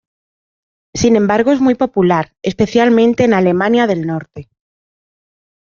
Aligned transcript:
Sin 0.95 1.15
embargo 1.15 1.51
es 1.51 1.61
muy 1.61 1.75
popular, 1.75 2.33
especialmente 2.41 3.23
en 3.23 3.35
Alemania 3.35 3.85
del 3.85 4.07
norte. 4.07 4.49